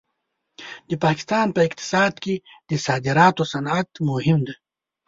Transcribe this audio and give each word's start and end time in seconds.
د 0.89 0.91
پاکستان 1.05 1.47
په 1.55 1.59
اقتصاد 1.67 2.13
کې 2.23 2.35
د 2.69 2.71
صادراتو 2.85 3.43
صنعت 3.53 3.89
مهم 4.09 4.39
دی. 4.47 4.55